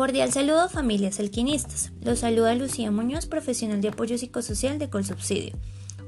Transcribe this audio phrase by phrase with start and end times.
[0.00, 1.92] Cordial saludo familias alquinistas.
[2.00, 5.52] Los saluda Lucía Muñoz, profesional de apoyo psicosocial de Colsubsidio.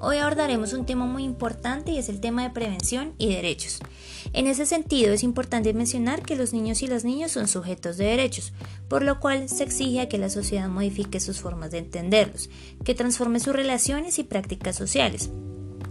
[0.01, 3.81] Hoy abordaremos un tema muy importante y es el tema de prevención y derechos.
[4.33, 8.07] En ese sentido es importante mencionar que los niños y las niñas son sujetos de
[8.07, 8.55] derechos,
[8.89, 12.49] por lo cual se exige que la sociedad modifique sus formas de entenderlos,
[12.87, 15.29] que transforme sus relaciones y prácticas sociales,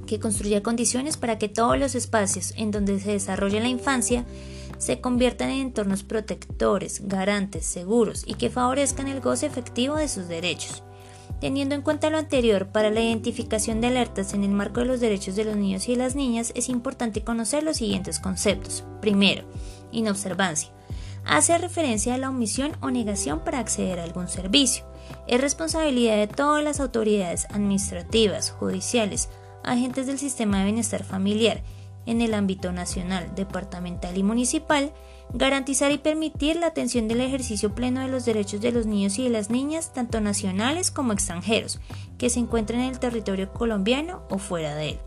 [0.08, 4.26] que construya condiciones para que todos los espacios en donde se desarrolla la infancia
[4.82, 10.28] se conviertan en entornos protectores, garantes, seguros y que favorezcan el goce efectivo de sus
[10.28, 10.82] derechos.
[11.40, 15.00] Teniendo en cuenta lo anterior, para la identificación de alertas en el marco de los
[15.00, 18.84] derechos de los niños y las niñas es importante conocer los siguientes conceptos.
[19.02, 19.44] Primero,
[19.92, 20.72] inobservancia.
[21.26, 24.84] Hace referencia a la omisión o negación para acceder a algún servicio.
[25.28, 29.30] Es responsabilidad de todas las autoridades administrativas, judiciales,
[29.64, 31.62] agentes del sistema de bienestar familiar
[32.06, 34.92] en el ámbito nacional, departamental y municipal,
[35.34, 39.24] garantizar y permitir la atención del ejercicio pleno de los derechos de los niños y
[39.24, 41.80] de las niñas, tanto nacionales como extranjeros,
[42.18, 45.00] que se encuentren en el territorio colombiano o fuera de él.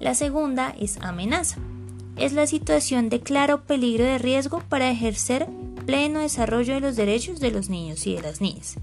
[0.00, 1.58] La segunda es amenaza.
[2.16, 5.46] Es la situación de claro peligro de riesgo para ejercer
[5.86, 8.76] pleno desarrollo de los derechos de los niños y de las niñas.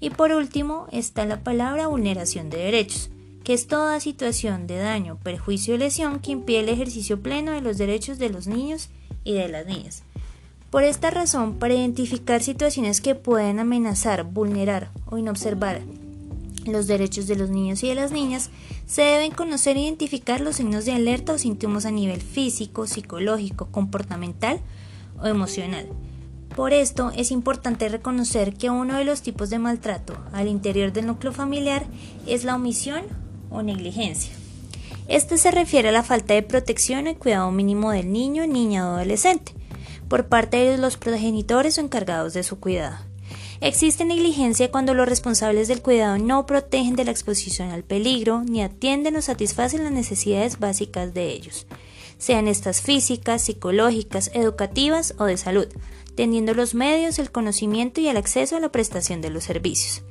[0.00, 3.10] Y por último está la palabra vulneración de derechos
[3.44, 7.60] que es toda situación de daño, perjuicio o lesión que impide el ejercicio pleno de
[7.60, 8.88] los derechos de los niños
[9.24, 10.02] y de las niñas.
[10.70, 15.82] Por esta razón, para identificar situaciones que pueden amenazar, vulnerar o inobservar
[16.64, 18.50] los derechos de los niños y de las niñas,
[18.86, 23.66] se deben conocer e identificar los signos de alerta o síntomas a nivel físico, psicológico,
[23.66, 24.60] comportamental
[25.20, 25.88] o emocional.
[26.56, 31.06] Por esto es importante reconocer que uno de los tipos de maltrato al interior del
[31.06, 31.86] núcleo familiar
[32.26, 33.02] es la omisión
[33.52, 34.32] o negligencia.
[35.08, 38.94] Este se refiere a la falta de protección y cuidado mínimo del niño, niña o
[38.96, 39.52] adolescente
[40.08, 42.98] por parte de los progenitores o encargados de su cuidado.
[43.62, 48.62] Existe negligencia cuando los responsables del cuidado no protegen de la exposición al peligro ni
[48.62, 51.66] atienden o satisfacen las necesidades básicas de ellos,
[52.18, 55.66] sean estas físicas, psicológicas, educativas o de salud,
[56.14, 60.02] teniendo los medios, el conocimiento y el acceso a la prestación de los servicios.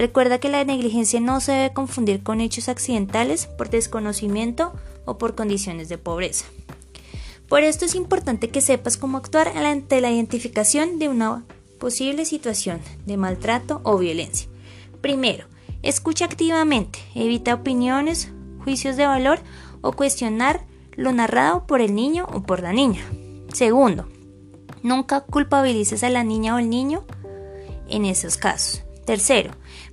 [0.00, 4.72] Recuerda que la negligencia no se debe confundir con hechos accidentales por desconocimiento
[5.04, 6.46] o por condiciones de pobreza.
[7.50, 11.44] Por esto es importante que sepas cómo actuar ante la identificación de una
[11.78, 14.48] posible situación de maltrato o violencia.
[15.02, 15.44] Primero,
[15.82, 18.32] escucha activamente, evita opiniones,
[18.64, 19.40] juicios de valor
[19.82, 20.64] o cuestionar
[20.96, 23.02] lo narrado por el niño o por la niña.
[23.52, 24.08] Segundo,
[24.82, 27.04] nunca culpabilices a la niña o el niño
[27.90, 28.82] en esos casos.
[29.04, 29.50] Tercero,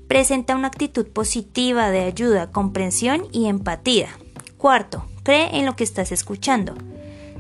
[0.07, 4.09] presenta una actitud positiva de ayuda, comprensión y empatía.
[4.57, 6.73] Cuarto, cree en lo que estás escuchando.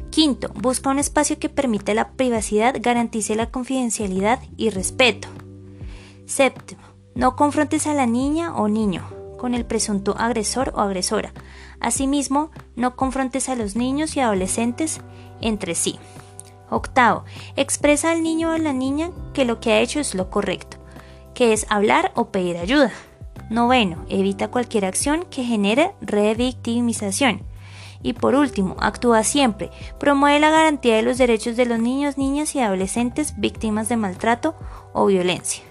[0.09, 5.27] Quinto, busca un espacio que permita la privacidad, garantice la confidencialidad y respeto.
[6.25, 6.81] Séptimo,
[7.15, 9.03] no confrontes a la niña o niño
[9.37, 11.31] con el presunto agresor o agresora.
[11.79, 14.99] Asimismo, no confrontes a los niños y adolescentes
[15.41, 15.99] entre sí.
[16.69, 17.23] Octavo,
[17.55, 20.76] expresa al niño o a la niña que lo que ha hecho es lo correcto
[21.37, 22.91] que es hablar o pedir ayuda.
[23.51, 27.43] Noveno, evita cualquier acción que genere revictimización.
[28.01, 32.55] Y por último, actúa siempre, promueve la garantía de los derechos de los niños, niñas
[32.55, 34.55] y adolescentes víctimas de maltrato
[34.93, 35.63] o violencia.